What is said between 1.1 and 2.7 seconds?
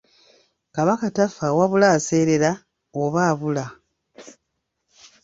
tafa wabula aseerera